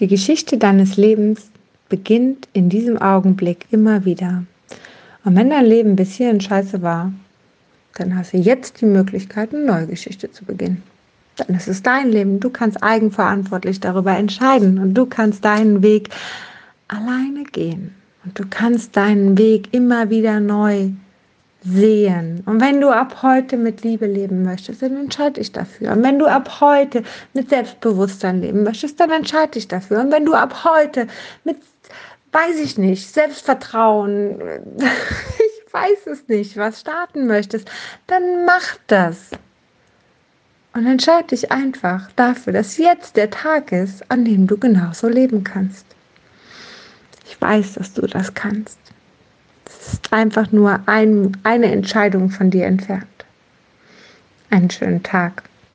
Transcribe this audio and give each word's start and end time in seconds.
Die 0.00 0.08
Geschichte 0.08 0.56
deines 0.56 0.96
Lebens 0.96 1.50
beginnt 1.90 2.48
in 2.54 2.70
diesem 2.70 2.96
Augenblick 2.96 3.66
immer 3.70 4.06
wieder. 4.06 4.44
Und 5.24 5.36
wenn 5.36 5.50
dein 5.50 5.66
Leben 5.66 5.94
bis 5.94 6.14
hierhin 6.14 6.40
scheiße 6.40 6.80
war, 6.80 7.12
dann 7.96 8.16
hast 8.16 8.32
du 8.32 8.38
jetzt 8.38 8.80
die 8.80 8.86
Möglichkeit, 8.86 9.54
eine 9.54 9.62
neue 9.62 9.86
Geschichte 9.88 10.32
zu 10.32 10.46
beginnen. 10.46 10.82
Dann 11.36 11.54
ist 11.54 11.68
es 11.68 11.82
dein 11.82 12.10
Leben. 12.10 12.40
Du 12.40 12.48
kannst 12.48 12.82
eigenverantwortlich 12.82 13.78
darüber 13.80 14.16
entscheiden 14.16 14.78
und 14.78 14.94
du 14.94 15.04
kannst 15.04 15.44
deinen 15.44 15.82
Weg 15.82 16.08
alleine 16.88 17.44
gehen. 17.44 17.94
Und 18.24 18.38
du 18.38 18.44
kannst 18.48 18.96
deinen 18.96 19.36
Weg 19.36 19.68
immer 19.72 20.08
wieder 20.08 20.40
neu 20.40 20.90
sehen. 21.62 22.42
Und 22.46 22.60
wenn 22.60 22.80
du 22.80 22.88
ab 22.88 23.22
heute 23.22 23.56
mit 23.56 23.82
Liebe 23.82 24.06
leben 24.06 24.42
möchtest, 24.42 24.82
dann 24.82 24.96
entscheide 24.96 25.40
dich 25.40 25.52
dafür. 25.52 25.92
Und 25.92 26.02
wenn 26.02 26.18
du 26.18 26.26
ab 26.26 26.60
heute 26.60 27.02
mit 27.34 27.50
Selbstbewusstsein 27.50 28.40
leben 28.40 28.62
möchtest, 28.62 28.98
dann 28.98 29.10
entscheide 29.10 29.52
dich 29.52 29.68
dafür. 29.68 30.00
Und 30.00 30.10
wenn 30.10 30.24
du 30.24 30.34
ab 30.34 30.64
heute 30.64 31.06
mit, 31.44 31.58
weiß 32.32 32.58
ich 32.60 32.78
nicht, 32.78 33.12
Selbstvertrauen, 33.12 34.40
ich 34.78 35.74
weiß 35.74 36.06
es 36.06 36.28
nicht, 36.28 36.56
was 36.56 36.80
starten 36.80 37.26
möchtest, 37.26 37.70
dann 38.06 38.44
mach 38.46 38.76
das. 38.86 39.30
Und 40.72 40.86
entscheide 40.86 41.28
dich 41.28 41.50
einfach 41.50 42.10
dafür, 42.14 42.52
dass 42.52 42.78
jetzt 42.78 43.16
der 43.16 43.28
Tag 43.28 43.72
ist, 43.72 44.08
an 44.10 44.24
dem 44.24 44.46
du 44.46 44.56
genauso 44.56 45.08
leben 45.08 45.42
kannst. 45.42 45.84
Ich 47.26 47.40
weiß, 47.40 47.74
dass 47.74 47.92
du 47.92 48.06
das 48.06 48.34
kannst. 48.34 48.78
Einfach 50.10 50.50
nur 50.50 50.80
ein, 50.86 51.36
eine 51.44 51.70
Entscheidung 51.70 52.30
von 52.30 52.50
dir 52.50 52.66
entfernt. 52.66 53.06
Einen 54.50 54.70
schönen 54.70 55.02
Tag. 55.02 55.44